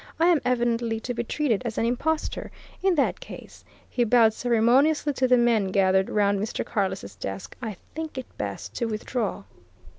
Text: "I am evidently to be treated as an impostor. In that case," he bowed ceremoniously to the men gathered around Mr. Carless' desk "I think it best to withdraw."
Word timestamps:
"I 0.19 0.29
am 0.29 0.41
evidently 0.43 0.99
to 1.01 1.13
be 1.13 1.23
treated 1.23 1.61
as 1.63 1.77
an 1.77 1.85
impostor. 1.85 2.49
In 2.81 2.95
that 2.95 3.19
case," 3.19 3.63
he 3.87 4.03
bowed 4.03 4.33
ceremoniously 4.33 5.13
to 5.13 5.27
the 5.27 5.37
men 5.37 5.67
gathered 5.67 6.09
around 6.09 6.39
Mr. 6.39 6.65
Carless' 6.65 7.13
desk 7.15 7.55
"I 7.61 7.77
think 7.93 8.17
it 8.17 8.25
best 8.35 8.73
to 8.77 8.87
withdraw." 8.87 9.43